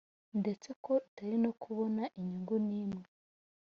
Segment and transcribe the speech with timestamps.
[0.39, 3.05] ndetse ko itari no kubona inyungu n imwe